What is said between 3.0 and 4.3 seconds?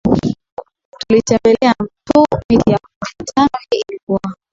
na tano hii ilikuwa